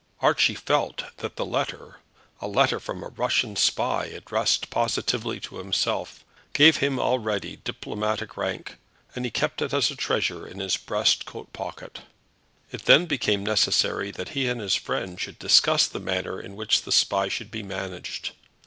Archie 0.19 0.55
felt 0.55 1.03
that 1.17 1.35
the 1.35 1.45
letter, 1.45 1.99
a 2.41 2.47
letter 2.47 2.79
from 2.79 3.03
a 3.03 3.09
Russian 3.09 3.55
spy 3.55 4.05
addressed 4.05 4.71
positively 4.71 5.39
to 5.41 5.57
himself, 5.57 6.25
gave 6.53 6.77
him 6.77 6.99
already 6.99 7.57
diplomatic 7.57 8.35
rank, 8.35 8.77
and 9.15 9.25
he 9.25 9.29
kept 9.29 9.61
it 9.61 9.73
as 9.75 9.91
a 9.91 9.95
treasure 9.95 10.47
in 10.47 10.57
his 10.57 10.75
breast 10.75 11.27
coat 11.27 11.53
pocket. 11.53 11.99
It 12.71 12.85
then 12.85 13.05
became 13.05 13.45
necessary 13.45 14.09
that 14.09 14.29
he 14.29 14.47
and 14.47 14.59
his 14.59 14.73
friend 14.73 15.21
should 15.21 15.37
discuss 15.37 15.85
the 15.85 15.99
manner 15.99 16.41
in 16.41 16.55
which 16.55 16.81
the 16.81 16.91
Spy 16.91 17.27
should 17.27 17.51
be 17.51 17.61
managed. 17.61 18.31